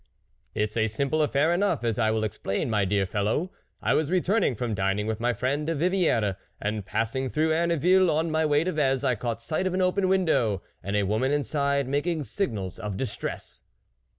[0.55, 3.51] c"It's a simple affair enough, as I will explain, my dear fellow.
[3.83, 7.51] I was returning from dining with my friend, de Vi vie res, and passing through
[7.53, 11.03] Erneville on my way to Vez, I caught sight of an open window, and a
[11.03, 13.61] woman inside making signals of distress."